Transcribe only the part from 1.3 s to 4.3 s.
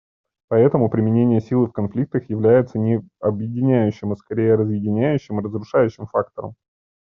силы в конфликтах является не объединяющим, а